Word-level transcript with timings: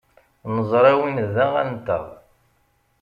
Neẓra 0.53 0.93
win 0.99 1.17
d 1.33 1.35
aɣan-nteɣ. 1.45 2.05